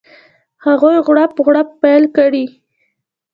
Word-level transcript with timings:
هغوی 0.65 0.97
غړپ 1.07 1.33
غړوپ 1.45 1.69
پیل 1.81 2.03
کړي. 2.17 2.45